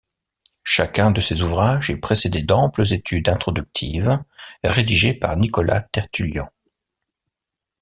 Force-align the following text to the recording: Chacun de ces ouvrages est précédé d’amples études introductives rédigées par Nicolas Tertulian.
Chacun 0.63 1.11
de 1.11 1.21
ces 1.21 1.43
ouvrages 1.43 1.91
est 1.91 1.97
précédé 1.99 2.41
d’amples 2.41 2.91
études 2.91 3.29
introductives 3.29 4.17
rédigées 4.63 5.13
par 5.13 5.37
Nicolas 5.37 5.81
Tertulian. 5.81 6.49